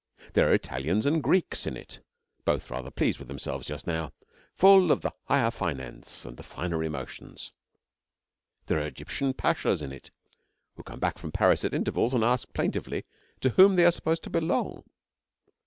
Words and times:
There 0.33 0.49
are 0.49 0.53
Italians 0.55 1.05
and 1.05 1.21
Greeks 1.21 1.67
in 1.67 1.77
it 1.77 1.99
(both 2.43 2.71
rather 2.71 2.89
pleased 2.89 3.19
with 3.19 3.27
themselves 3.27 3.67
just 3.67 3.85
now), 3.85 4.11
full 4.55 4.91
of 4.91 5.01
the 5.01 5.13
higher 5.27 5.51
finance 5.51 6.25
and 6.25 6.37
the 6.37 6.41
finer 6.41 6.83
emotions. 6.83 7.51
There 8.65 8.79
are 8.79 8.87
Egyptian 8.87 9.35
pashas 9.35 9.79
in 9.79 9.91
it, 9.91 10.09
who 10.75 10.81
come 10.81 10.99
back 10.99 11.19
from 11.19 11.31
Paris 11.31 11.63
at 11.63 11.75
intervals 11.75 12.15
and 12.15 12.23
ask 12.23 12.51
plaintively 12.51 13.05
to 13.41 13.49
whom 13.51 13.75
they 13.75 13.85
are 13.85 13.91
supposed 13.91 14.23
to 14.23 14.31
belong. 14.31 14.85